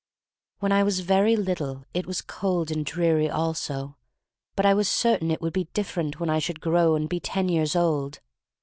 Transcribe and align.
When 0.61 0.71
I 0.71 0.81
was 0.81 1.01
very 1.01 1.35
little, 1.35 1.85
it 1.93 2.07
was 2.07 2.23
cold 2.23 2.71
and 2.71 2.83
dreary 2.83 3.29
also, 3.29 3.97
but 4.55 4.65
I 4.65 4.73
was 4.73 4.89
certain 4.89 5.29
it 5.29 5.41
would 5.41 5.53
be 5.53 5.65
different 5.75 6.19
when 6.19 6.27
I 6.27 6.39
should 6.39 6.59
grow 6.59 6.95
and 6.95 7.07
be 7.07 7.19
ten 7.19 7.49
years 7.49 7.75
old. 7.75 8.19